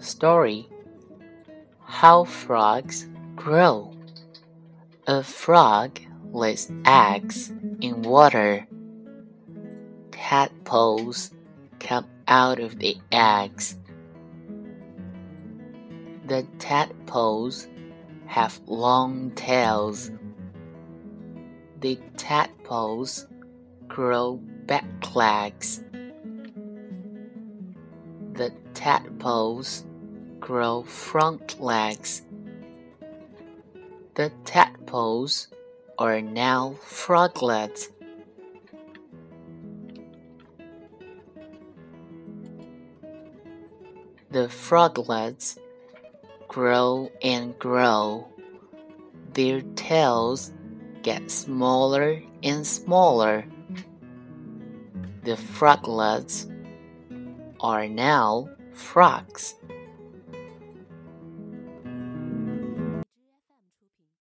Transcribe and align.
Story 0.00 0.68
How 1.82 2.22
Frogs 2.22 3.08
Grow. 3.34 3.92
A 5.08 5.24
frog 5.24 5.98
lays 6.30 6.70
eggs 6.84 7.52
in 7.80 8.02
water. 8.02 8.64
Tadpoles 10.12 11.32
come 11.80 12.06
out 12.28 12.60
of 12.60 12.78
the 12.78 12.96
eggs. 13.10 13.76
The 16.26 16.46
tadpoles 16.60 17.66
have 18.26 18.60
long 18.66 19.32
tails. 19.32 20.12
The 21.80 21.98
tadpoles 22.16 23.26
grow 23.88 24.36
back 24.66 25.16
legs. 25.16 25.82
The 28.38 28.52
tadpoles 28.72 29.84
grow 30.38 30.84
front 30.84 31.60
legs. 31.60 32.22
The 34.14 34.30
tadpoles 34.44 35.48
are 35.98 36.20
now 36.20 36.76
froglets. 36.80 37.88
The 44.30 44.48
froglets 44.48 45.58
grow 46.46 47.10
and 47.20 47.58
grow. 47.58 48.28
Their 49.34 49.62
tails 49.74 50.52
get 51.02 51.28
smaller 51.28 52.22
and 52.44 52.64
smaller. 52.64 53.46
The 55.24 55.36
froglets 55.36 56.46
are 57.60 57.88
now 57.88 58.48
frogs. 58.72 59.54